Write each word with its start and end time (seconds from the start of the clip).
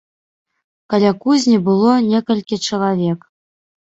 Каля 0.93 1.11
кузні 1.25 1.57
было 1.67 1.91
некалькі 2.13 2.55
чалавек. 2.71 3.19